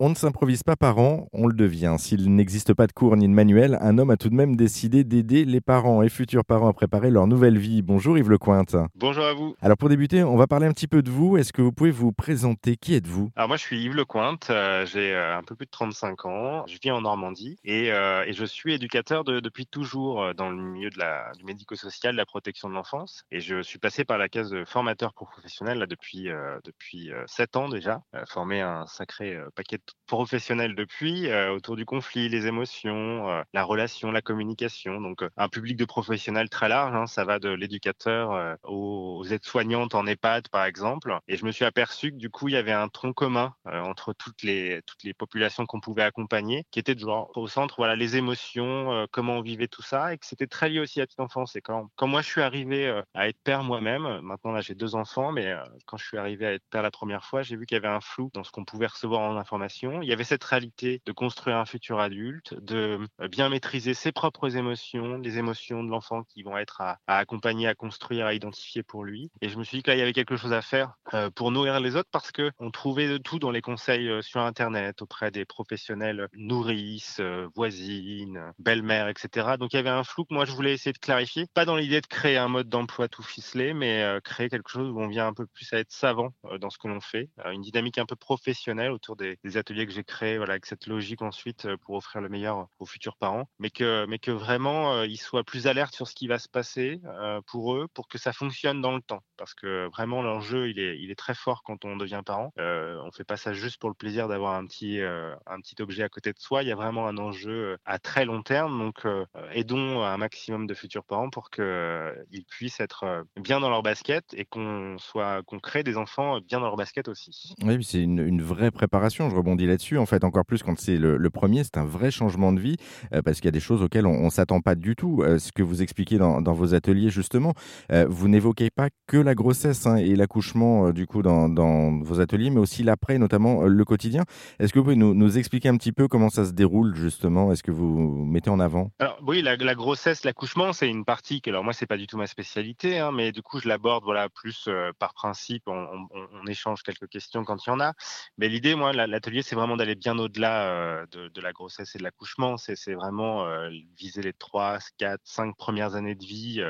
On 0.00 0.08
ne 0.08 0.16
s'improvise 0.16 0.64
pas 0.64 0.74
parent, 0.74 1.28
on 1.32 1.46
le 1.46 1.54
devient. 1.54 1.94
S'il 2.00 2.34
n'existe 2.34 2.74
pas 2.74 2.88
de 2.88 2.92
cours 2.92 3.16
ni 3.16 3.28
de 3.28 3.32
manuel, 3.32 3.78
un 3.80 3.96
homme 3.98 4.10
a 4.10 4.16
tout 4.16 4.28
de 4.28 4.34
même 4.34 4.56
décidé 4.56 5.04
d'aider 5.04 5.44
les 5.44 5.60
parents 5.60 6.02
et 6.02 6.08
futurs 6.08 6.44
parents 6.44 6.66
à 6.66 6.72
préparer 6.72 7.12
leur 7.12 7.28
nouvelle 7.28 7.58
vie. 7.58 7.80
Bonjour 7.80 8.18
Yves 8.18 8.28
Lecointe. 8.28 8.74
Bonjour 8.96 9.24
à 9.24 9.34
vous. 9.34 9.54
Alors 9.62 9.76
pour 9.76 9.88
débuter, 9.88 10.24
on 10.24 10.36
va 10.36 10.48
parler 10.48 10.66
un 10.66 10.72
petit 10.72 10.88
peu 10.88 11.00
de 11.00 11.12
vous. 11.12 11.36
Est-ce 11.36 11.52
que 11.52 11.62
vous 11.62 11.70
pouvez 11.70 11.92
vous 11.92 12.10
présenter? 12.10 12.74
Qui 12.76 12.94
êtes-vous? 12.96 13.30
Alors 13.36 13.46
moi 13.46 13.56
je 13.56 13.62
suis 13.62 13.84
Yves 13.84 13.94
Lecointe, 13.94 14.48
euh, 14.50 14.84
j'ai 14.84 15.14
euh, 15.14 15.38
un 15.38 15.44
peu 15.44 15.54
plus 15.54 15.66
de 15.66 15.70
35 15.70 16.26
ans, 16.26 16.64
je 16.66 16.76
vis 16.82 16.90
en 16.90 17.02
Normandie 17.02 17.56
et, 17.62 17.92
euh, 17.92 18.24
et 18.26 18.32
je 18.32 18.44
suis 18.44 18.74
éducateur 18.74 19.22
de- 19.22 19.38
depuis 19.38 19.64
toujours 19.66 20.24
euh, 20.24 20.32
dans 20.34 20.50
le 20.50 20.60
milieu 20.60 20.90
de 20.90 20.98
la, 20.98 21.30
du 21.38 21.44
médico-social, 21.44 22.14
de 22.14 22.18
la 22.18 22.26
protection 22.26 22.68
de 22.68 22.74
l'enfance 22.74 23.22
et 23.30 23.38
je 23.38 23.62
suis 23.62 23.78
passé 23.78 24.04
par 24.04 24.18
la 24.18 24.28
case 24.28 24.50
de 24.50 24.64
formateur 24.64 25.14
professionnel 25.14 25.78
là, 25.78 25.86
depuis, 25.86 26.30
depuis 26.64 27.12
euh, 27.12 27.22
7 27.28 27.54
ans 27.56 27.68
déjà, 27.68 28.02
formé 28.26 28.60
un 28.60 28.86
sacré 28.88 29.38
paquet 29.54 29.76
de 29.76 29.83
professionnels 30.06 30.74
depuis 30.74 31.28
euh, 31.28 31.52
autour 31.52 31.76
du 31.76 31.84
conflit, 31.84 32.28
les 32.28 32.46
émotions, 32.46 33.28
euh, 33.30 33.42
la 33.52 33.64
relation, 33.64 34.10
la 34.12 34.22
communication, 34.22 35.00
donc 35.00 35.22
euh, 35.22 35.30
un 35.36 35.48
public 35.48 35.76
de 35.76 35.84
professionnels 35.84 36.50
très 36.50 36.68
large, 36.68 36.94
hein, 36.94 37.06
ça 37.06 37.24
va 37.24 37.38
de 37.38 37.48
l'éducateur 37.48 38.32
euh, 38.32 38.54
aux, 38.64 39.18
aux 39.20 39.24
aides-soignantes 39.24 39.94
en 39.94 40.06
EHPAD 40.06 40.48
par 40.48 40.64
exemple. 40.64 41.18
Et 41.28 41.36
je 41.36 41.44
me 41.44 41.52
suis 41.52 41.64
aperçu 41.64 42.10
que 42.12 42.16
du 42.16 42.30
coup 42.30 42.48
il 42.48 42.54
y 42.54 42.56
avait 42.56 42.72
un 42.72 42.88
tronc 42.88 43.12
commun 43.14 43.54
euh, 43.66 43.80
entre 43.80 44.12
toutes 44.12 44.42
les, 44.42 44.82
toutes 44.86 45.02
les 45.04 45.14
populations 45.14 45.66
qu'on 45.66 45.80
pouvait 45.80 46.02
accompagner 46.02 46.64
qui 46.70 46.78
était 46.78 46.94
de 46.94 47.00
genre 47.00 47.30
au 47.36 47.48
centre 47.48 47.74
voilà 47.78 47.96
les 47.96 48.16
émotions, 48.16 49.06
comment 49.10 49.34
on 49.38 49.42
vivait 49.42 49.68
tout 49.68 49.82
ça 49.82 50.12
et 50.14 50.18
que 50.18 50.26
c'était 50.26 50.46
très 50.46 50.68
lié 50.68 50.80
aussi 50.80 51.00
à 51.00 51.02
la 51.02 51.06
petite 51.06 51.20
enfance. 51.20 51.56
Et 51.56 51.60
quand, 51.60 51.88
quand 51.96 52.06
moi 52.06 52.22
je 52.22 52.28
suis 52.28 52.42
arrivé 52.42 53.02
à 53.14 53.28
être 53.28 53.38
père 53.42 53.62
moi-même, 53.64 54.20
maintenant 54.20 54.52
là 54.52 54.60
j'ai 54.60 54.74
deux 54.74 54.94
enfants 54.94 55.32
mais 55.32 55.54
quand 55.86 55.96
je 55.96 56.06
suis 56.06 56.18
arrivé 56.18 56.46
à 56.46 56.52
être 56.52 56.64
père 56.70 56.82
la 56.82 56.90
première 56.90 57.24
fois 57.24 57.42
j'ai 57.42 57.56
vu 57.56 57.66
qu'il 57.66 57.76
y 57.76 57.78
avait 57.78 57.88
un 57.88 58.00
flou 58.00 58.30
dans 58.34 58.44
ce 58.44 58.50
qu'on 58.50 58.64
pouvait 58.64 58.86
recevoir 58.86 59.20
en 59.20 59.36
information. 59.36 59.73
Il 59.82 60.08
y 60.08 60.12
avait 60.12 60.24
cette 60.24 60.44
réalité 60.44 61.02
de 61.04 61.12
construire 61.12 61.56
un 61.56 61.64
futur 61.64 62.00
adulte, 62.00 62.54
de 62.54 62.98
euh, 63.20 63.28
bien 63.28 63.48
maîtriser 63.48 63.94
ses 63.94 64.12
propres 64.12 64.56
émotions, 64.56 65.18
les 65.18 65.38
émotions 65.38 65.82
de 65.82 65.90
l'enfant 65.90 66.22
qui 66.24 66.42
vont 66.42 66.56
être 66.56 66.80
à, 66.80 66.98
à 67.06 67.18
accompagner, 67.18 67.66
à 67.66 67.74
construire, 67.74 68.26
à 68.26 68.34
identifier 68.34 68.82
pour 68.82 69.04
lui. 69.04 69.30
Et 69.40 69.48
je 69.48 69.58
me 69.58 69.64
suis 69.64 69.78
dit 69.78 69.82
que 69.82 69.90
là, 69.90 69.96
il 69.96 69.98
y 69.98 70.02
avait 70.02 70.12
quelque 70.12 70.36
chose 70.36 70.52
à 70.52 70.62
faire 70.62 70.94
euh, 71.14 71.30
pour 71.30 71.50
nourrir 71.50 71.80
les 71.80 71.96
autres 71.96 72.08
parce 72.12 72.30
que 72.30 72.50
on 72.58 72.70
trouvait 72.70 73.08
de 73.08 73.18
tout 73.18 73.38
dans 73.38 73.50
les 73.50 73.62
conseils 73.62 74.08
euh, 74.08 74.22
sur 74.22 74.40
Internet 74.40 75.02
auprès 75.02 75.30
des 75.30 75.44
professionnels 75.44 76.28
nourrices, 76.34 77.20
voisines, 77.54 78.52
belles-mères, 78.58 79.08
etc. 79.08 79.56
Donc 79.58 79.72
il 79.72 79.76
y 79.76 79.78
avait 79.78 79.90
un 79.90 80.04
flou 80.04 80.24
que 80.24 80.34
moi 80.34 80.44
je 80.44 80.52
voulais 80.52 80.72
essayer 80.72 80.92
de 80.92 80.98
clarifier, 80.98 81.46
pas 81.54 81.64
dans 81.64 81.76
l'idée 81.76 82.00
de 82.00 82.06
créer 82.06 82.36
un 82.36 82.48
mode 82.48 82.68
d'emploi 82.68 83.08
tout 83.08 83.22
ficelé, 83.22 83.74
mais 83.74 84.18
créer 84.24 84.48
quelque 84.48 84.70
chose 84.70 84.90
où 84.90 85.00
on 85.00 85.08
vient 85.08 85.26
un 85.26 85.34
peu 85.34 85.46
plus 85.46 85.72
à 85.72 85.78
être 85.78 85.92
savant 85.92 86.30
dans 86.60 86.70
ce 86.70 86.78
que 86.78 86.88
l'on 86.88 87.00
fait, 87.00 87.30
une 87.52 87.62
dynamique 87.62 87.98
un 87.98 88.06
peu 88.06 88.16
professionnelle 88.16 88.90
autour 88.90 89.16
des, 89.16 89.38
des 89.44 89.56
ateliers 89.64 89.86
que 89.86 89.92
j'ai 89.92 90.04
créés, 90.04 90.36
voilà, 90.36 90.52
avec 90.52 90.66
cette 90.66 90.86
logique 90.86 91.22
ensuite 91.22 91.64
euh, 91.64 91.76
pour 91.78 91.96
offrir 91.96 92.20
le 92.20 92.28
meilleur 92.28 92.68
aux 92.78 92.86
futurs 92.86 93.16
parents, 93.16 93.48
mais 93.58 93.70
que, 93.70 94.04
mais 94.06 94.18
que 94.18 94.30
vraiment 94.30 94.92
euh, 94.92 95.06
ils 95.06 95.16
soient 95.16 95.44
plus 95.44 95.66
alertes 95.66 95.94
sur 95.94 96.06
ce 96.06 96.14
qui 96.14 96.26
va 96.26 96.38
se 96.38 96.48
passer 96.48 97.00
euh, 97.06 97.40
pour 97.46 97.74
eux, 97.74 97.86
pour 97.94 98.08
que 98.08 98.18
ça 98.18 98.32
fonctionne 98.32 98.82
dans 98.82 98.94
le 98.94 99.00
temps, 99.00 99.22
parce 99.38 99.54
que 99.54 99.88
vraiment 99.88 100.22
l'enjeu 100.22 100.68
il 100.68 100.78
est, 100.78 100.98
il 101.00 101.10
est 101.10 101.14
très 101.14 101.34
fort 101.34 101.62
quand 101.62 101.84
on 101.84 101.96
devient 101.96 102.22
parent. 102.24 102.52
Euh, 102.58 103.00
on 103.04 103.10
fait 103.10 103.24
pas 103.24 103.36
ça 103.36 103.52
juste 103.52 103.78
pour 103.78 103.88
le 103.88 103.94
plaisir 103.94 104.28
d'avoir 104.28 104.54
un 104.54 104.66
petit, 104.66 105.00
euh, 105.00 105.34
un 105.46 105.60
petit 105.60 105.80
objet 105.80 106.02
à 106.02 106.08
côté 106.08 106.32
de 106.32 106.38
soi. 106.38 106.62
Il 106.62 106.68
y 106.68 106.72
a 106.72 106.76
vraiment 106.76 107.06
un 107.06 107.16
enjeu 107.16 107.72
euh, 107.72 107.76
à 107.84 107.98
très 107.98 108.24
long 108.24 108.42
terme, 108.42 108.78
donc 108.78 109.06
euh, 109.06 109.24
aidons 109.52 110.02
un 110.02 110.16
maximum 110.16 110.66
de 110.66 110.74
futurs 110.74 111.04
parents 111.04 111.30
pour 111.30 111.50
que 111.50 111.62
euh, 111.62 112.12
ils 112.30 112.44
puissent 112.44 112.80
être 112.80 113.04
euh, 113.04 113.22
bien 113.40 113.60
dans 113.60 113.70
leur 113.70 113.82
basket 113.82 114.24
et 114.34 114.44
qu'on 114.44 114.96
soit, 114.98 115.42
crée 115.62 115.84
des 115.84 115.96
enfants 115.96 116.40
bien 116.40 116.58
dans 116.58 116.66
leur 116.66 116.76
basket 116.76 117.08
aussi. 117.08 117.54
Oui, 117.62 117.82
c'est 117.82 118.02
une, 118.02 118.18
une 118.18 118.42
vraie 118.42 118.72
préparation. 118.72 119.30
Je 119.30 119.36
rebondis 119.36 119.53
là-dessus. 119.62 119.98
En 119.98 120.06
fait, 120.06 120.24
encore 120.24 120.44
plus 120.44 120.62
quand 120.62 120.78
c'est 120.78 120.96
le, 120.98 121.30
premier, 121.30 121.64
c'est 121.64 121.78
un 121.78 121.84
vrai 121.84 122.10
changement 122.10 122.52
de 122.52 122.60
vie 122.60 122.76
euh, 123.12 123.22
parce 123.22 123.38
qu'il 123.38 123.46
y 123.46 123.48
a 123.48 123.52
des 123.52 123.60
choses 123.60 123.82
auxquelles 123.82 124.06
on 124.06 124.24
ne 124.24 124.30
s'attend 124.30 124.60
pas 124.60 124.74
du 124.74 124.94
tout. 124.96 125.22
Euh, 125.22 125.38
ce 125.38 125.52
que 125.52 125.62
vous 125.62 125.82
expliquez 125.82 126.18
dans, 126.18 126.40
vos 126.40 126.74
ateliers, 126.74 127.10
justement, 127.10 127.54
euh, 127.92 128.06
vous 128.08 128.28
n'évoquez 128.28 128.70
pas 128.70 128.88
que 129.06 129.16
la 129.16 129.34
grossesse 129.34 129.86
hein, 129.86 129.96
et 129.96 130.14
l'accouchement, 130.14 130.90
du 130.90 131.06
coup, 131.06 131.22
dans, 131.22 132.00
vos 132.02 132.20
ateliers, 132.20 132.50
mais 132.50 132.60
aussi 132.60 132.82
l'après, 132.82 133.18
notamment 133.18 133.62
le 133.62 133.84
quotidien. 133.84 134.24
Est-ce 134.58 134.72
que 134.72 134.78
vous 134.78 134.84
pouvez 134.84 134.96
nous, 134.96 135.38
expliquer 135.38 135.68
un 135.68 135.76
petit 135.76 135.92
peu 135.92 136.08
comment 136.08 136.30
ça 136.30 136.44
se 136.44 136.52
déroule, 136.52 136.94
justement? 136.94 137.52
Est-ce 137.52 137.62
que 137.62 137.70
vous 137.70 138.24
mettez 138.24 138.50
en 138.50 138.60
avant? 138.60 138.90
Oui, 139.26 139.40
la, 139.42 139.56
grossesse, 139.74 140.22
l'accouchement, 140.24 140.72
c'est 140.74 140.88
une 140.88 141.04
partie 141.04 141.40
que, 141.40 141.48
alors 141.48 141.64
moi, 141.64 141.72
c'est 141.72 141.86
pas 141.86 141.96
du 141.96 142.06
tout 142.06 142.18
ma 142.18 142.26
spécialité, 142.26 142.98
hein, 142.98 143.10
mais 143.10 143.32
du 143.32 143.42
coup, 143.42 143.58
je 143.58 143.66
l'aborde 143.68 144.04
voilà 144.04 144.28
plus 144.28 144.66
euh, 144.68 144.92
par 144.98 145.14
principe. 145.14 145.62
On, 145.66 146.08
échange 146.46 146.82
quelques 146.82 147.08
questions 147.08 147.42
quand 147.42 147.66
il 147.66 147.70
y 147.70 147.72
en 147.72 147.80
a. 147.80 147.94
Mais 148.36 148.48
l'idée, 148.48 148.74
moi, 148.74 148.92
la- 148.92 149.06
l'atelier, 149.06 149.40
c'est 149.42 149.56
vraiment 149.56 149.76
d'aller 149.78 149.94
bien 149.94 150.18
au-delà 150.18 150.68
euh, 150.68 151.06
de, 151.10 151.40
la 151.40 151.52
grossesse 151.52 151.94
et 151.94 151.98
de 151.98 152.02
l'accouchement. 152.02 152.58
C'est 152.58 152.94
vraiment 152.94 153.46
euh, 153.46 153.70
viser 153.96 154.20
les 154.20 154.34
trois, 154.34 154.78
quatre, 154.98 155.22
cinq 155.24 155.56
premières 155.56 155.94
années 155.94 156.14
de 156.14 156.24
vie 156.24 156.62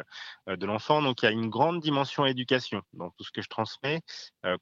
de 0.47 0.67
l'enfant. 0.67 1.03
Donc, 1.03 1.23
il 1.23 1.27
y 1.27 1.29
a 1.29 1.33
une 1.33 1.51
grande 1.51 1.81
dimension 1.81 2.25
éducation 2.25 2.83
dans 2.93 3.11
tout 3.11 3.25
ce 3.25 3.33
que 3.33 3.43
je 3.43 3.49
transmets. 3.49 4.01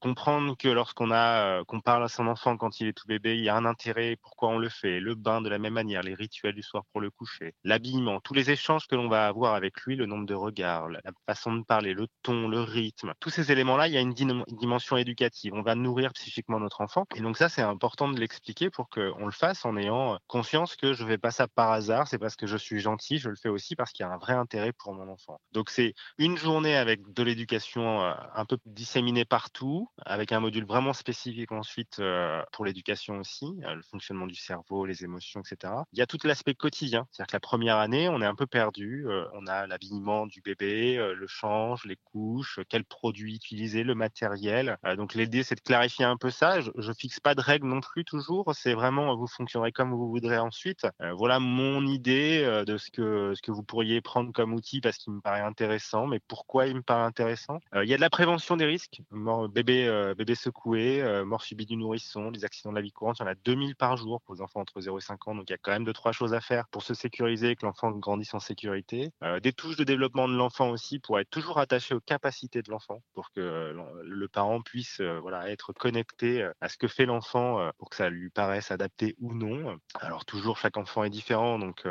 Comprendre 0.00 0.56
que 0.56 0.68
lorsqu'on 0.68 1.10
a, 1.10 1.62
qu'on 1.64 1.80
parle 1.80 2.04
à 2.04 2.08
son 2.08 2.26
enfant 2.26 2.56
quand 2.56 2.80
il 2.80 2.86
est 2.88 2.92
tout 2.94 3.06
bébé, 3.06 3.36
il 3.36 3.44
y 3.44 3.48
a 3.48 3.56
un 3.56 3.66
intérêt, 3.66 4.16
pourquoi 4.22 4.48
on 4.48 4.58
le 4.58 4.68
fait, 4.68 4.98
le 5.00 5.14
bain 5.14 5.42
de 5.42 5.48
la 5.48 5.58
même 5.58 5.74
manière, 5.74 6.02
les 6.02 6.14
rituels 6.14 6.54
du 6.54 6.62
soir 6.62 6.84
pour 6.92 7.00
le 7.00 7.10
coucher, 7.10 7.54
l'habillement, 7.82 8.20
tous 8.20 8.34
les 8.34 8.50
échanges 8.50 8.86
que 8.86 8.94
l'on 8.94 9.08
va 9.08 9.26
avoir 9.26 9.54
avec 9.54 9.80
lui, 9.82 9.96
le 9.96 10.06
nombre 10.06 10.24
de 10.24 10.34
regards, 10.34 10.88
la, 10.88 11.00
façon 11.26 11.54
de 11.54 11.64
parler, 11.64 11.94
le 11.94 12.06
ton, 12.22 12.48
le 12.48 12.60
rythme, 12.60 13.12
tous 13.18 13.30
ces 13.30 13.50
éléments-là, 13.50 13.88
il 13.88 13.94
y 13.94 13.96
a 13.96 14.00
une, 14.00 14.14
dimension 14.14 14.96
éducative. 14.96 15.52
On 15.54 15.62
va 15.62 15.74
nourrir 15.74 16.12
psychiquement 16.12 16.60
notre 16.60 16.80
enfant. 16.80 17.06
Et 17.16 17.20
donc 17.20 17.36
ça, 17.36 17.48
c'est 17.48 17.62
important 17.62 18.08
de 18.08 18.20
l'expliquer 18.20 18.70
pour 18.70 18.88
qu'on 18.88 19.26
le 19.26 19.32
fasse 19.32 19.64
en 19.64 19.76
ayant 19.76 20.18
conscience 20.28 20.76
que 20.76 20.92
je 20.92 21.02
ne 21.02 21.08
fais 21.08 21.18
pas 21.18 21.30
ça 21.30 21.48
par 21.48 21.72
hasard, 21.72 22.06
c'est 22.06 22.18
parce 22.18 22.36
que 22.36 22.46
je 22.46 22.56
suis 22.56 22.80
gentil, 22.80 23.18
je 23.18 23.28
le 23.28 23.36
fais 23.36 23.48
aussi 23.48 23.74
parce 23.74 23.90
qu'il 23.92 24.04
y 24.04 24.08
a 24.08 24.12
un 24.12 24.18
vrai 24.18 24.34
intérêt 24.34 24.72
pour 24.72 24.94
mon 24.94 25.08
enfant. 25.08 25.40
Donc 25.52 25.70
c'est 25.70 25.94
une 26.18 26.36
journée 26.36 26.76
avec 26.76 27.12
de 27.12 27.22
l'éducation 27.22 28.02
euh, 28.02 28.12
un 28.34 28.44
peu 28.44 28.58
disséminée 28.66 29.24
partout, 29.24 29.88
avec 30.04 30.30
un 30.32 30.40
module 30.40 30.64
vraiment 30.64 30.92
spécifique 30.92 31.50
ensuite 31.50 31.98
euh, 31.98 32.42
pour 32.52 32.64
l'éducation 32.64 33.18
aussi, 33.18 33.46
euh, 33.64 33.74
le 33.74 33.82
fonctionnement 33.82 34.26
du 34.26 34.36
cerveau, 34.36 34.86
les 34.86 35.04
émotions, 35.04 35.40
etc. 35.40 35.72
Il 35.92 35.98
y 35.98 36.02
a 36.02 36.06
tout 36.06 36.18
l'aspect 36.24 36.54
quotidien, 36.54 37.06
c'est-à-dire 37.10 37.28
que 37.28 37.36
la 37.36 37.40
première 37.40 37.71
année, 37.78 38.08
on 38.08 38.20
est 38.20 38.26
un 38.26 38.34
peu 38.34 38.46
perdu, 38.46 39.04
euh, 39.06 39.24
on 39.34 39.46
a 39.46 39.66
l'habillement 39.66 40.26
du 40.26 40.40
bébé, 40.40 40.98
euh, 40.98 41.14
le 41.14 41.26
change, 41.26 41.84
les 41.84 41.96
couches, 41.96 42.58
euh, 42.58 42.64
quels 42.68 42.84
produits 42.84 43.34
utiliser, 43.34 43.84
le 43.84 43.94
matériel. 43.94 44.78
Donc 44.96 45.14
l'idée, 45.14 45.42
c'est 45.42 45.54
de 45.54 45.60
clarifier 45.60 46.04
un 46.04 46.16
peu 46.16 46.30
ça. 46.30 46.60
Je, 46.60 46.70
je 46.76 46.92
fixe 46.92 47.20
pas 47.20 47.34
de 47.34 47.40
règles 47.40 47.66
non 47.66 47.80
plus 47.80 48.04
toujours, 48.04 48.52
c'est 48.54 48.74
vraiment 48.74 49.16
vous 49.16 49.26
fonctionnerez 49.26 49.72
comme 49.72 49.90
vous 49.90 50.08
voudrez 50.08 50.38
ensuite. 50.38 50.86
Voilà 51.16 51.38
mon 51.38 51.86
idée 51.86 52.42
de 52.66 52.76
ce 52.76 52.90
que 52.90 53.32
ce 53.34 53.42
que 53.42 53.50
vous 53.50 53.62
pourriez 53.62 54.00
prendre 54.00 54.32
comme 54.32 54.52
outil 54.52 54.80
parce 54.80 54.98
qu'il 54.98 55.12
me 55.12 55.20
paraît 55.20 55.40
intéressant, 55.40 56.06
mais 56.06 56.20
pourquoi 56.28 56.66
il 56.66 56.76
me 56.76 56.82
paraît 56.82 57.04
intéressant? 57.04 57.60
Il 57.74 57.88
y 57.88 57.94
a 57.94 57.96
de 57.96 58.00
la 58.00 58.10
prévention 58.10 58.56
des 58.56 58.64
risques, 58.64 59.02
mort, 59.10 59.48
bébé, 59.48 60.12
bébé 60.16 60.34
secoué, 60.34 61.02
mort 61.24 61.42
subie 61.42 61.66
du 61.66 61.76
nourrisson, 61.76 62.30
les 62.30 62.44
accidents 62.44 62.70
de 62.70 62.76
la 62.76 62.82
vie 62.82 62.92
courante, 62.92 63.18
il 63.18 63.22
y 63.22 63.24
en 63.24 63.30
a 63.30 63.34
2000 63.34 63.76
par 63.76 63.96
jour 63.96 64.20
pour 64.22 64.34
les 64.34 64.40
enfants 64.40 64.60
entre 64.60 64.80
0 64.80 64.98
et 64.98 65.00
5 65.00 65.28
ans, 65.28 65.34
donc 65.34 65.44
il 65.48 65.52
y 65.52 65.54
a 65.54 65.58
quand 65.58 65.72
même 65.72 65.84
deux, 65.84 65.92
trois 65.92 66.12
choses 66.12 66.34
à 66.34 66.40
faire 66.40 66.66
pour 66.68 66.82
se 66.82 66.94
sécuriser, 66.94 67.51
que 67.56 67.66
l'enfant 67.66 67.90
grandisse 67.90 68.34
en 68.34 68.40
sécurité. 68.40 69.10
Euh, 69.22 69.40
des 69.40 69.52
touches 69.52 69.76
de 69.76 69.84
développement 69.84 70.28
de 70.28 70.34
l'enfant 70.34 70.70
aussi 70.70 70.98
pour 70.98 71.18
être 71.18 71.30
toujours 71.30 71.58
attaché 71.58 71.94
aux 71.94 72.00
capacités 72.00 72.62
de 72.62 72.70
l'enfant, 72.70 73.02
pour 73.14 73.30
que 73.32 73.40
euh, 73.40 74.02
le 74.04 74.28
parent 74.28 74.62
puisse 74.62 75.00
euh, 75.00 75.18
voilà, 75.20 75.50
être 75.50 75.72
connecté 75.72 76.48
à 76.60 76.68
ce 76.68 76.76
que 76.76 76.88
fait 76.88 77.06
l'enfant 77.06 77.70
pour 77.78 77.90
que 77.90 77.96
ça 77.96 78.10
lui 78.10 78.30
paraisse 78.30 78.70
adapté 78.70 79.14
ou 79.20 79.34
non. 79.34 79.76
Alors 80.00 80.24
toujours, 80.24 80.58
chaque 80.58 80.76
enfant 80.76 81.04
est 81.04 81.10
différent, 81.10 81.58
donc 81.58 81.86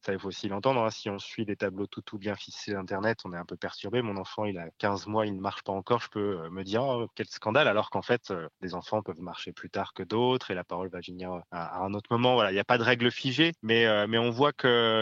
ça, 0.00 0.12
il 0.12 0.18
faut 0.18 0.28
aussi 0.28 0.48
l'entendre. 0.48 0.82
hein. 0.82 0.90
Si 0.90 1.10
on 1.10 1.18
suit 1.18 1.44
des 1.44 1.56
tableaux 1.56 1.86
tout, 1.86 2.02
tout 2.02 2.18
bien 2.18 2.34
ficelés 2.34 2.74
d'Internet, 2.74 3.20
on 3.24 3.32
est 3.32 3.36
un 3.36 3.44
peu 3.44 3.56
perturbé. 3.56 4.02
Mon 4.02 4.16
enfant, 4.16 4.44
il 4.44 4.58
a 4.58 4.68
15 4.78 5.06
mois, 5.06 5.26
il 5.26 5.34
ne 5.34 5.40
marche 5.40 5.62
pas 5.62 5.72
encore. 5.72 6.00
Je 6.00 6.08
peux 6.08 6.48
me 6.50 6.62
dire, 6.62 6.82
oh, 6.82 7.06
quel 7.14 7.26
scandale, 7.26 7.68
alors 7.68 7.90
qu'en 7.90 8.02
fait, 8.02 8.32
des 8.60 8.74
enfants 8.74 9.02
peuvent 9.02 9.20
marcher 9.20 9.52
plus 9.52 9.70
tard 9.70 9.92
que 9.94 10.02
d'autres 10.02 10.50
et 10.50 10.54
la 10.54 10.64
parole 10.64 10.88
va 10.88 11.00
venir 11.00 11.40
à, 11.50 11.82
un 11.82 11.94
autre 11.94 12.08
moment. 12.10 12.34
Voilà, 12.34 12.50
il 12.50 12.54
n'y 12.54 12.60
a 12.60 12.64
pas 12.64 12.78
de 12.78 12.84
règle 12.84 13.10
figée, 13.10 13.52
mais, 13.62 14.06
mais 14.06 14.18
on 14.18 14.30
voit 14.30 14.52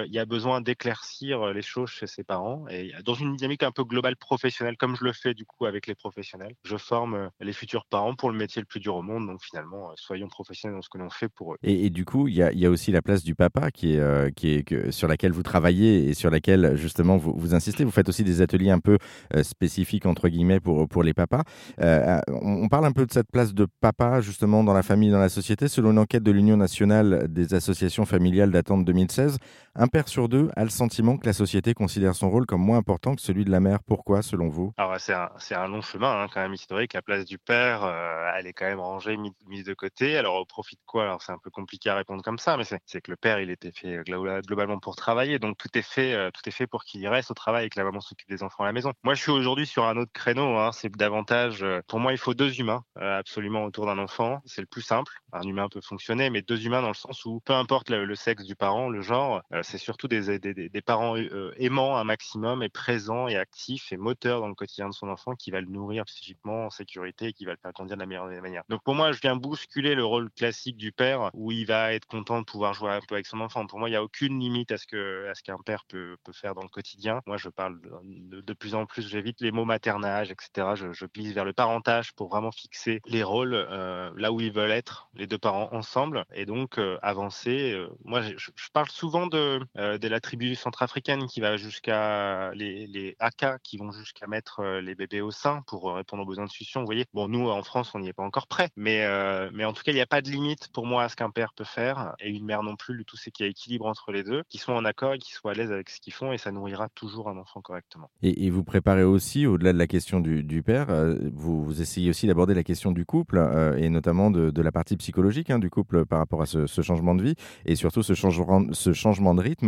qu'il 0.05 0.15
y 0.15 0.19
a 0.19 0.27
besoin 0.27 0.61
d'éclaircir 0.61 1.43
euh, 1.43 1.53
les 1.53 1.63
choses 1.63 1.91
chez 1.91 2.07
ses 2.07 2.25
parents. 2.25 2.67
Et 2.69 2.93
dans 3.05 3.15
une 3.15 3.37
dynamique 3.37 3.63
un 3.63 3.73
peu 3.73 3.85
globale 3.85 4.17
professionnelle, 4.17 4.77
comme 4.77 4.97
je 4.97 5.05
le 5.05 5.13
fais 5.13 5.35
du 5.35 5.45
coup 5.45 5.67
avec 5.67 5.87
les 5.87 5.95
professionnels, 5.95 6.55
je 6.65 6.77
forme 6.77 7.15
euh, 7.15 7.29
les 7.41 7.53
futurs 7.53 7.87
parents 7.87 8.15
pour 8.15 8.31
le 8.31 8.37
métier 8.37 8.61
le 8.61 8.67
plus 8.67 8.81
dur 8.81 8.97
au 8.97 9.03
monde. 9.03 9.27
Donc 9.27 9.43
finalement, 9.43 9.91
euh, 9.91 9.95
soyons 9.97 10.29
professionnels 10.29 10.77
dans 10.77 10.83
ce 10.83 10.89
que 10.89 10.99
l'on 10.99 11.11
fait 11.11 11.29
pour 11.29 11.55
eux. 11.55 11.57
Et, 11.63 11.91
du 11.91 12.05
coup, 12.05 12.29
il 12.29 12.35
y 12.35 12.43
a, 12.43 12.53
il 12.53 12.67
aussi 12.69 12.93
la 12.93 13.03
place 13.03 13.23
du 13.23 13.35
papa 13.35 13.71
qui 13.71 13.95
est, 13.95 14.01
euh, 14.01 14.31
qui 14.31 14.51
est 14.51 14.91
sur 14.91 15.09
laquelle 15.09 15.33
vous 15.33 15.43
travaillez 15.43 16.09
et 16.09 16.15
sur 16.15 16.31
laquelle 16.31 16.77
justement 16.77 17.17
vous, 17.17 17.35
vous 17.37 17.55
insistez. 17.55 17.85
Vous 17.85 17.91
faites 17.91 18.09
aussi 18.09 18.25
des 18.25 18.41
ateliers 18.41 18.71
un 18.71 18.81
peu 18.81 18.99
euh, 19.35 19.43
spécifiques 19.43 20.07
entre 20.07 20.29
guillemets 20.29 20.61
pour, 20.61 20.89
pour 20.89 21.03
les 21.03 21.15
papas. 21.15 21.43
Euh, 21.81 21.93
Euh, 21.93 22.21
on 22.29 22.69
parle 22.69 22.87
un 22.87 22.93
peu 22.93 23.07
de 23.07 23.13
cette 23.13 23.31
place 23.31 23.55
de 23.55 23.67
papa 23.81 24.21
justement 24.21 24.65
dans 24.65 24.73
la 24.73 24.83
famille, 24.83 25.11
dans 25.11 25.19
la 25.19 25.29
société. 25.29 25.69
Selon 25.69 25.93
une 25.93 25.99
enquête 25.99 26.23
de 26.23 26.31
l'Union 26.31 26.57
nationale 26.57 27.27
des 27.29 27.55
associations 27.55 28.07
familiales 28.07 28.51
datant 28.51 28.79
de 28.79 28.85
2016, 28.85 29.39
un 29.75 29.89
père 29.93 30.09
sur 30.09 30.31
deux 30.31 30.49
a 30.57 30.65
le 30.65 30.71
sentiment 30.71 31.19
que 31.19 31.27
la 31.27 31.35
société 31.35 31.75
considère 31.75 32.15
son 32.15 32.31
rôle 32.31 32.47
comme 32.47 32.63
moins 32.63 32.79
important 32.79 33.15
que 33.15 33.21
celui 33.21 33.45
de 33.45 33.51
la 33.51 33.61
mère. 33.61 33.81
Pourquoi, 33.87 34.23
selon 34.23 34.49
vous? 34.49 34.73
Alors 34.79 34.99
c'est 34.99 35.13
un, 35.13 35.29
un, 35.51 35.69
long 35.69 35.83
chemin 35.83 36.23
hein, 36.23 36.29
quand 36.33 36.41
même 36.41 36.55
historique. 36.55 36.95
La 36.95 37.03
place 37.03 37.27
du 37.27 37.37
père, 37.37 37.85
euh, 37.85 38.33
elle 38.35 38.47
est 38.47 38.55
quand 38.55 38.65
même 38.65 38.81
rangée, 38.81 39.19
mise, 39.19 39.65
de 39.65 39.75
côté. 39.75 40.17
Alors 40.17 40.37
au 40.37 40.47
profit 40.47 40.77
de 40.77 40.81
quoi? 40.87 41.05
Alors 41.05 41.21
c'est 41.21 41.33
un 41.33 41.39
peu 41.39 41.51
compliqué 41.51 41.91
à 41.91 41.95
répondre 41.95 42.23
comme 42.23 42.39
ça, 42.39 42.57
mais 42.57 42.65
c'est 42.65 43.01
que 43.03 43.11
le 43.11 43.19
père, 43.19 43.39
il 43.39 43.51
était 43.51 43.71
fait 43.71 44.03
globalement 44.07 44.79
pour 44.79 44.97
travailler, 44.97 45.39
donc 45.39 45.59
tout 45.59 45.69
est 45.75 45.83
fait, 45.83 46.15
euh, 46.15 46.31
tout 46.31 46.49
est 46.49 46.53
fait 46.53 46.67
pour 46.67 46.85
qu'il 46.85 47.07
reste 47.07 47.31
au 47.31 47.35
travail 47.35 47.67
et 47.67 47.69
que 47.69 47.79
la 47.79 47.85
maman 47.85 48.01
s'occupe 48.01 48.31
des 48.31 48.43
enfants 48.43 48.65
à 48.65 48.67
la 48.69 48.73
maison. 48.73 48.93
Moi, 49.03 49.13
je 49.13 49.21
suis 49.21 49.31
aujourd'hui 49.31 49.67
sur 49.67 49.85
un 49.85 49.99
autre 49.99 50.13
créneau. 50.13 50.57
Hein, 50.57 50.71
c'est 50.73 50.91
davantage, 50.97 51.63
euh, 51.63 51.83
pour 51.87 52.01
moi, 52.01 52.13
il 52.13 52.19
faut 52.19 52.33
deux 52.33 52.59
humains 52.59 52.83
absolument 52.97 53.65
autour 53.65 53.85
d'un 53.85 53.99
enfant. 53.99 54.41
C'est 54.47 54.63
le 54.63 54.67
plus 54.67 54.81
simple. 54.81 55.13
Un 55.35 55.43
humain 55.43 55.69
peut 55.71 55.83
fonctionner, 55.83 56.31
mais 56.31 56.41
deux 56.41 56.65
humains 56.65 56.81
dans 56.81 56.89
le 56.89 56.95
sens 56.95 57.27
où 57.27 57.41
peu 57.45 57.53
importe 57.53 57.91
le, 57.91 58.15
sexe 58.15 58.45
du 58.45 58.57
parent, 58.57 58.89
le 58.89 59.03
genre, 59.03 59.43
surtout 59.83 60.09
des, 60.09 60.39
des, 60.39 60.55
des, 60.55 60.83
parents 60.83 61.17
aimants 61.57 61.97
un 61.97 62.05
maximum 62.05 62.63
et 62.63 62.69
présents 62.69 63.29
et 63.29 63.37
actifs 63.37 63.93
et 63.93 63.97
moteurs 63.97 64.41
dans 64.41 64.49
le 64.49 64.55
quotidien 64.55 64.89
de 64.89 64.95
son 64.95 65.09
enfant 65.09 65.35
qui 65.35 65.51
va 65.51 65.61
le 65.61 65.67
nourrir 65.67 66.05
psychiquement 66.05 66.67
en 66.67 66.71
sécurité 66.71 67.27
et 67.27 67.33
qui 67.33 67.45
va 67.45 67.53
le 67.53 67.59
faire 67.59 67.73
grandir 67.73 67.97
de 67.97 68.01
la 68.01 68.07
meilleure 68.07 68.27
manière. 68.43 68.63
Donc 68.69 68.83
pour 68.83 68.95
moi, 68.95 69.13
je 69.13 69.21
viens 69.21 69.37
bousculer 69.37 69.95
le 69.95 70.05
rôle 70.05 70.31
classique 70.31 70.77
du 70.77 70.93
père 70.93 71.31
où 71.35 71.53
il 71.53 71.67
va 71.67 71.93
être 71.93 72.07
content 72.07 72.41
de 72.41 72.45
pouvoir 72.45 72.75
jouer 72.75 72.91
un 72.91 73.01
peu 73.07 73.15
avec 73.15 73.27
son 73.27 73.41
enfant. 73.41 73.67
Pour 73.67 73.79
moi, 73.79 73.89
il 73.89 73.93
n'y 73.93 73.97
a 73.97 74.03
aucune 74.03 74.39
limite 74.39 74.73
à 74.73 74.79
ce 74.79 74.87
que 74.87 75.29
à 75.29 75.35
ce 75.35 75.43
qu'un 75.43 75.59
père 75.59 75.85
peut, 75.87 76.17
peut, 76.25 76.33
faire 76.33 76.55
dans 76.55 76.63
le 76.63 76.69
quotidien. 76.69 77.21
Moi, 77.27 77.37
je 77.37 77.49
parle 77.49 77.81
de, 78.05 78.41
de 78.41 78.53
plus 78.53 78.75
en 78.75 78.87
plus, 78.87 79.07
j'évite 79.09 79.41
les 79.41 79.53
mots 79.53 79.65
maternage, 79.65 80.31
etc. 80.31 80.75
Je, 80.75 80.93
je, 80.93 81.07
glisse 81.07 81.33
vers 81.33 81.45
le 81.45 81.53
parentage 81.53 82.13
pour 82.15 82.29
vraiment 82.29 82.53
fixer 82.53 83.01
les 83.07 83.23
rôles 83.23 83.55
euh, 83.55 84.11
là 84.17 84.33
où 84.33 84.41
ils 84.41 84.53
veulent 84.53 84.71
être, 84.71 85.09
les 85.15 85.27
deux 85.27 85.39
parents 85.39 85.69
ensemble, 85.73 86.25
et 86.35 86.47
donc 86.47 86.79
euh, 86.79 86.99
avancer. 87.03 87.73
Euh, 87.73 87.89
moi, 88.05 88.23
je, 88.23 88.35
je, 88.37 88.71
parle 88.73 88.89
souvent 88.89 89.27
de, 89.27 89.61
de 89.77 90.09
la 90.09 90.21
tribu 90.21 90.55
centrafricaine 90.55 91.27
qui 91.27 91.41
va 91.41 91.57
jusqu'à 91.57 92.53
les, 92.55 92.87
les 92.87 93.17
AK 93.19 93.61
qui 93.63 93.79
vont 93.79 93.91
jusqu'à 93.93 94.27
mettre 94.27 94.63
les 94.81 94.95
bébés 94.95 95.21
au 95.21 95.31
sein 95.31 95.63
pour 95.67 95.95
répondre 95.95 96.23
aux 96.23 96.27
besoins 96.27 96.45
de 96.45 96.51
succion. 96.51 96.81
Vous 96.81 96.87
voyez, 96.87 97.07
bon, 97.13 97.29
nous 97.29 97.49
en 97.49 97.63
France, 97.63 97.93
on 97.95 98.01
n'y 98.01 98.09
est 98.09 98.13
pas 98.13 98.23
encore 98.23 98.47
prêt, 98.47 98.69
mais 98.77 99.07
mais 99.53 99.65
en 99.65 99.73
tout 99.73 99.83
cas, 99.83 99.93
il 99.93 99.97
n'y 99.97 100.01
a 100.01 100.07
pas 100.07 100.23
de 100.23 100.31
limite 100.31 100.69
pour 100.73 100.87
moi 100.87 101.05
à 101.05 101.09
ce 101.09 101.17
qu'un 101.17 101.31
père 101.31 101.53
peut 101.55 101.65
faire 101.65 102.15
et 102.21 102.31
une 102.31 102.45
mère 102.45 102.63
non 102.63 102.77
plus. 102.77 102.95
Le 102.95 103.05
tout, 103.05 103.17
c'est 103.17 103.31
qu'il 103.31 103.47
y 103.47 103.49
a 103.49 103.51
équilibre 103.51 103.87
entre 103.87 104.13
les 104.13 104.23
deux, 104.23 104.43
qu'ils 104.49 104.61
soient 104.61 104.77
en 104.77 104.85
accord 104.85 105.15
et 105.15 105.19
qu'ils 105.19 105.35
soient 105.35 105.53
à 105.53 105.55
l'aise 105.55 105.73
avec 105.73 105.91
ce 105.91 106.01
qu'ils 106.01 106.13
font, 106.13 106.33
et 106.33 106.39
ça 106.39 106.53
nourrira 106.53 106.89
toujours 106.95 107.29
un 107.29 107.37
enfant 107.37 107.61
correctement. 107.61 108.11
Et, 108.23 108.51
vous 108.51 108.65
préparez 108.65 109.05
aussi, 109.05 109.47
au-delà 109.47 109.73
de 109.73 109.79
la 109.79 109.87
question 109.87 110.21
du, 110.21 110.43
du 110.43 110.63
père, 110.63 110.89
vous, 111.33 111.65
vous, 111.65 111.81
essayez 111.81 112.11
aussi 112.11 112.27
d'aborder 112.27 112.55
la 112.55 112.63
question 112.63 112.93
du 112.93 113.07
couple 113.07 113.39
et 113.79 113.89
notamment 113.89 114.31
de, 114.31 114.51
de, 114.51 114.63
la 114.63 114.73
partie 114.73 114.97
psychologique 114.97 115.51
hein, 115.51 115.59
du 115.59 115.71
couple 115.71 116.05
par 116.05 116.19
rapport 116.19 116.43
à 116.43 116.47
ce, 116.47 116.67
ce, 116.67 116.83
changement 116.83 117.15
de 117.15 117.23
vie 117.23 117.35
et 117.65 117.77
surtout 117.77 118.03
ce 118.03 118.15
changement, 118.15 118.63
ce 118.73 118.93
changement 118.93 119.35
de 119.35 119.41
rythme. 119.41 119.62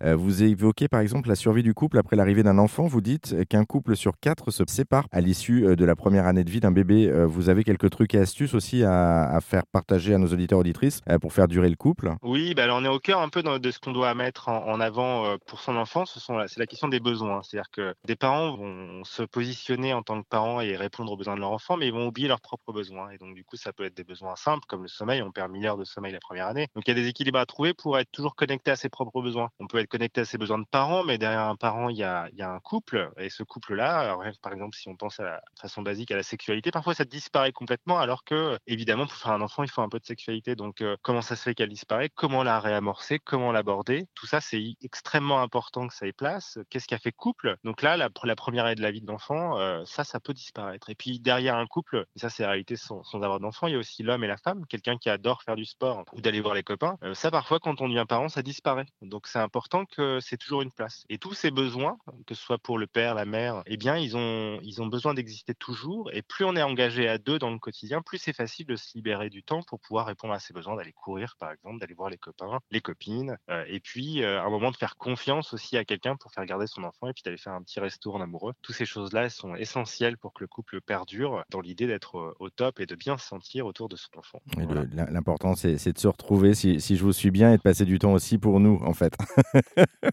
Vous 0.00 0.42
évoquez 0.42 0.88
par 0.88 1.00
exemple 1.00 1.28
la 1.28 1.34
survie 1.34 1.62
du 1.62 1.74
couple 1.74 1.98
après 1.98 2.16
l'arrivée 2.16 2.42
d'un 2.42 2.58
enfant. 2.58 2.86
Vous 2.86 3.00
dites 3.00 3.46
qu'un 3.48 3.64
couple 3.64 3.96
sur 3.96 4.18
quatre 4.20 4.50
se 4.50 4.64
sépare 4.66 5.06
à 5.12 5.20
l'issue 5.20 5.76
de 5.76 5.84
la 5.84 5.96
première 5.96 6.26
année 6.26 6.44
de 6.44 6.50
vie 6.50 6.60
d'un 6.60 6.72
bébé. 6.72 7.10
Vous 7.26 7.48
avez 7.48 7.64
quelques 7.64 7.90
trucs 7.90 8.14
et 8.14 8.18
astuces 8.18 8.54
aussi 8.54 8.84
à, 8.84 9.38
faire 9.42 9.62
partager 9.72 10.14
à 10.14 10.18
nos 10.18 10.28
auditeurs 10.28 10.58
auditrices 10.58 11.00
pour 11.20 11.32
faire 11.32 11.48
durer 11.48 11.68
le 11.68 11.76
couple 11.76 12.14
Oui, 12.22 12.54
bah 12.54 12.66
on 12.70 12.84
est 12.84 12.88
au 12.88 12.98
cœur 12.98 13.20
un 13.20 13.28
peu 13.28 13.42
de 13.42 13.70
ce 13.70 13.78
qu'on 13.78 13.92
doit 13.92 14.14
mettre 14.14 14.48
en, 14.48 14.66
en 14.66 14.80
avant 14.80 15.36
pour 15.46 15.60
son 15.60 15.76
enfant. 15.76 16.04
C'est 16.06 16.58
la 16.58 16.66
question 16.66 16.88
des 16.88 17.00
besoins. 17.00 17.42
C'est-à-dire 17.42 17.70
que 17.70 17.94
des 18.04 18.16
parents 18.16 18.56
vont 18.56 19.04
se 19.04 19.22
positionner 19.22 19.92
en 19.92 20.02
tant 20.02 20.22
que 20.22 20.28
parents 20.28 20.60
et 20.60 20.76
répondre 20.76 21.12
aux 21.12 21.16
besoins 21.16 21.34
de 21.34 21.40
leur 21.40 21.52
enfant, 21.52 21.76
mais 21.76 21.88
ils 21.88 21.92
vont 21.92 22.06
oublier 22.06 22.28
leurs 22.28 22.40
propres 22.40 22.72
besoins. 22.72 23.10
Et 23.10 23.18
donc 23.18 23.34
du 23.34 23.44
coup, 23.44 23.56
ça 23.56 23.72
peut 23.72 23.84
être 23.84 23.96
des 23.96 24.04
besoins 24.04 24.36
simples 24.36 24.64
comme 24.68 24.82
le 24.82 24.88
sommeil. 24.88 25.22
On 25.22 25.30
perd 25.30 25.50
1000 25.50 25.66
heures 25.66 25.76
de 25.76 25.84
sommeil 25.84 26.12
la 26.12 26.20
première 26.20 26.46
année. 26.46 26.68
Donc 26.74 26.84
il 26.86 26.96
y 26.96 26.98
a 26.98 27.02
des 27.02 27.08
équilibres 27.08 27.38
à 27.38 27.46
trouver 27.46 27.74
pour 27.74 27.98
être 27.98 28.10
toujours 28.10 28.34
connecté 28.34 28.70
à 28.70 28.76
ses 28.76 28.88
propres 28.88 29.22
besoins. 29.22 29.39
On 29.58 29.66
peut 29.66 29.78
être 29.78 29.88
connecté 29.88 30.22
à 30.22 30.24
ses 30.24 30.38
besoins 30.38 30.58
de 30.58 30.66
parents, 30.70 31.04
mais 31.04 31.18
derrière 31.18 31.42
un 31.42 31.56
parent, 31.56 31.88
il 31.88 31.96
y 31.96 32.04
a, 32.04 32.28
y 32.32 32.42
a 32.42 32.50
un 32.50 32.60
couple. 32.60 33.10
Et 33.18 33.30
ce 33.30 33.42
couple-là, 33.42 34.16
par 34.42 34.52
exemple, 34.52 34.76
si 34.76 34.88
on 34.88 34.96
pense 34.96 35.20
à 35.20 35.24
la 35.24 35.42
façon 35.60 35.82
basique 35.82 36.10
à 36.10 36.16
la 36.16 36.22
sexualité, 36.22 36.70
parfois 36.70 36.94
ça 36.94 37.04
disparaît 37.04 37.52
complètement, 37.52 37.98
alors 37.98 38.24
que 38.24 38.58
évidemment, 38.66 39.06
pour 39.06 39.16
faire 39.16 39.32
un 39.32 39.40
enfant, 39.40 39.62
il 39.62 39.70
faut 39.70 39.82
un 39.82 39.88
peu 39.88 39.98
de 39.98 40.04
sexualité. 40.04 40.56
Donc 40.56 40.80
euh, 40.80 40.96
comment 41.02 41.22
ça 41.22 41.36
se 41.36 41.42
fait 41.42 41.54
qu'elle 41.54 41.68
disparaît? 41.68 42.10
Comment 42.14 42.42
la 42.42 42.60
réamorcer? 42.60 43.18
Comment 43.18 43.52
l'aborder? 43.52 44.06
Tout 44.14 44.26
ça, 44.26 44.40
c'est 44.40 44.74
extrêmement 44.82 45.40
important 45.40 45.88
que 45.88 45.94
ça 45.94 46.06
ait 46.06 46.12
place. 46.12 46.58
Qu'est-ce 46.70 46.86
qui 46.86 46.94
a 46.94 46.98
fait 46.98 47.12
couple? 47.12 47.56
Donc 47.64 47.82
là, 47.82 47.96
la, 47.96 48.08
la, 48.24 48.36
première 48.36 48.64
année 48.64 48.74
de 48.74 48.82
la 48.82 48.90
vie 48.90 49.00
de 49.00 49.06
l'enfant, 49.06 49.58
euh, 49.58 49.82
ça, 49.84 50.04
ça 50.04 50.20
peut 50.20 50.34
disparaître. 50.34 50.90
Et 50.90 50.94
puis 50.94 51.20
derrière 51.20 51.56
un 51.56 51.66
couple, 51.66 52.06
et 52.16 52.18
ça 52.18 52.30
c'est 52.30 52.42
la 52.42 52.50
réalité 52.50 52.76
sans, 52.76 53.02
sans 53.04 53.22
avoir 53.22 53.40
d'enfant, 53.40 53.66
il 53.66 53.72
y 53.72 53.76
a 53.76 53.78
aussi 53.78 54.02
l'homme 54.02 54.24
et 54.24 54.28
la 54.28 54.36
femme, 54.36 54.66
quelqu'un 54.66 54.96
qui 54.98 55.10
adore 55.10 55.42
faire 55.42 55.56
du 55.56 55.64
sport 55.64 56.04
ou 56.12 56.20
d'aller 56.20 56.40
voir 56.40 56.54
les 56.54 56.62
copains. 56.62 56.96
Euh, 57.04 57.14
ça, 57.14 57.30
parfois, 57.30 57.60
quand 57.60 57.80
on 57.80 57.88
devient 57.88 58.04
parent, 58.08 58.28
ça 58.28 58.42
disparaît. 58.42 58.86
Donc 59.02 59.26
c'est 59.30 59.38
important 59.38 59.84
que 59.84 60.18
c'est 60.20 60.36
toujours 60.36 60.62
une 60.62 60.70
place. 60.70 61.04
Et 61.08 61.18
tous 61.18 61.34
ces 61.34 61.50
besoins, 61.50 61.98
que 62.26 62.34
ce 62.34 62.42
soit 62.42 62.58
pour 62.58 62.78
le 62.78 62.86
père, 62.86 63.14
la 63.14 63.24
mère, 63.24 63.62
eh 63.66 63.76
bien, 63.76 63.96
ils 63.96 64.16
ont, 64.16 64.58
ils 64.62 64.82
ont 64.82 64.86
besoin 64.86 65.14
d'exister 65.14 65.54
toujours. 65.54 66.10
Et 66.12 66.22
plus 66.22 66.44
on 66.44 66.56
est 66.56 66.62
engagé 66.62 67.08
à 67.08 67.18
deux 67.18 67.38
dans 67.38 67.50
le 67.50 67.58
quotidien, 67.58 68.02
plus 68.02 68.18
c'est 68.18 68.32
facile 68.32 68.66
de 68.66 68.76
se 68.76 68.92
libérer 68.94 69.30
du 69.30 69.42
temps 69.42 69.62
pour 69.62 69.80
pouvoir 69.80 70.06
répondre 70.06 70.34
à 70.34 70.40
ces 70.40 70.52
besoins, 70.52 70.76
d'aller 70.76 70.92
courir, 70.92 71.36
par 71.38 71.52
exemple, 71.52 71.78
d'aller 71.78 71.94
voir 71.94 72.10
les 72.10 72.18
copains, 72.18 72.58
les 72.70 72.80
copines, 72.80 73.36
euh, 73.50 73.64
et 73.68 73.80
puis 73.80 74.22
euh, 74.22 74.42
un 74.42 74.50
moment 74.50 74.70
de 74.70 74.76
faire 74.76 74.96
confiance 74.96 75.52
aussi 75.54 75.76
à 75.76 75.84
quelqu'un 75.84 76.16
pour 76.16 76.32
faire 76.32 76.44
garder 76.44 76.66
son 76.66 76.84
enfant, 76.84 77.08
et 77.08 77.12
puis 77.12 77.22
d'aller 77.22 77.38
faire 77.38 77.52
un 77.52 77.62
petit 77.62 77.80
resto 77.80 78.12
en 78.12 78.20
amoureux. 78.20 78.54
Toutes 78.62 78.76
ces 78.76 78.86
choses-là 78.86 79.30
sont 79.30 79.54
essentielles 79.54 80.18
pour 80.18 80.32
que 80.32 80.42
le 80.42 80.48
couple 80.48 80.80
perdure 80.80 81.44
dans 81.50 81.60
l'idée 81.60 81.86
d'être 81.86 82.34
au 82.38 82.50
top 82.50 82.80
et 82.80 82.86
de 82.86 82.94
bien 82.94 83.16
se 83.18 83.26
sentir 83.26 83.66
autour 83.66 83.88
de 83.88 83.96
son 83.96 84.10
enfant. 84.18 84.40
Voilà. 84.56 84.84
L'important, 85.10 85.54
c'est 85.54 85.92
de 85.92 85.98
se 85.98 86.08
retrouver, 86.08 86.54
si, 86.54 86.80
si, 86.80 86.96
je 86.96 87.04
vous 87.04 87.12
suis 87.12 87.30
bien, 87.30 87.52
et 87.52 87.56
de 87.56 87.62
passer 87.62 87.84
du 87.84 87.98
temps 87.98 88.12
aussi 88.12 88.38
pour 88.38 88.60
nous, 88.60 88.80
en 88.82 88.94
fait. 88.94 89.09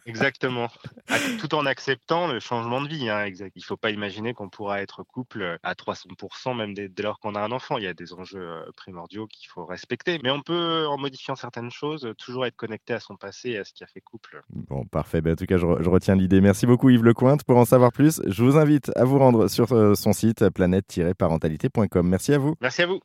Exactement. 0.05 0.67
Tout 1.39 1.55
en 1.55 1.65
acceptant 1.65 2.27
le 2.27 2.39
changement 2.39 2.81
de 2.81 2.87
vie. 2.87 3.09
Hein, 3.09 3.25
exact. 3.25 3.53
Il 3.55 3.59
ne 3.59 3.65
faut 3.65 3.77
pas 3.77 3.91
imaginer 3.91 4.33
qu'on 4.33 4.49
pourra 4.49 4.81
être 4.81 5.03
couple 5.03 5.59
à 5.63 5.73
300%, 5.73 6.55
même 6.55 6.73
dès, 6.73 6.89
dès 6.89 7.03
lors 7.03 7.19
qu'on 7.19 7.35
a 7.35 7.41
un 7.41 7.51
enfant. 7.51 7.77
Il 7.77 7.83
y 7.83 7.87
a 7.87 7.93
des 7.93 8.13
enjeux 8.13 8.49
primordiaux 8.75 9.27
qu'il 9.27 9.49
faut 9.49 9.65
respecter. 9.65 10.19
Mais 10.23 10.31
on 10.31 10.41
peut, 10.41 10.85
en 10.87 10.97
modifiant 10.97 11.35
certaines 11.35 11.71
choses, 11.71 12.13
toujours 12.17 12.45
être 12.45 12.55
connecté 12.55 12.93
à 12.93 12.99
son 12.99 13.15
passé 13.15 13.51
et 13.51 13.57
à 13.57 13.63
ce 13.63 13.73
qui 13.73 13.83
a 13.83 13.87
fait 13.87 14.01
couple. 14.01 14.41
Bon, 14.49 14.85
parfait. 14.85 15.21
Ben, 15.21 15.33
en 15.33 15.35
tout 15.35 15.45
cas, 15.45 15.57
je, 15.57 15.65
je 15.79 15.89
retiens 15.89 16.15
l'idée. 16.15 16.41
Merci 16.41 16.65
beaucoup, 16.65 16.89
Yves 16.89 17.03
Lecointe. 17.03 17.43
Pour 17.43 17.57
en 17.57 17.65
savoir 17.65 17.91
plus, 17.91 18.21
je 18.25 18.43
vous 18.43 18.57
invite 18.57 18.91
à 18.95 19.03
vous 19.03 19.19
rendre 19.19 19.47
sur 19.47 19.67
son 19.95 20.13
site 20.13 20.49
planète-parentalité.com. 20.49 22.07
Merci 22.07 22.33
à 22.33 22.37
vous. 22.37 22.55
Merci 22.61 22.81
à 22.81 22.87
vous. 22.87 22.95